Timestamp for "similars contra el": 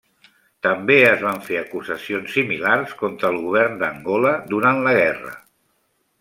2.37-3.39